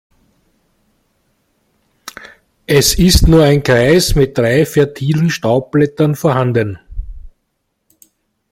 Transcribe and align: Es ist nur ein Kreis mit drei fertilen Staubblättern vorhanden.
Es 2.65 2.97
ist 2.97 3.27
nur 3.27 3.43
ein 3.43 3.61
Kreis 3.61 4.15
mit 4.15 4.35
drei 4.35 4.65
fertilen 4.65 5.29
Staubblättern 5.29 6.15
vorhanden. 6.15 6.79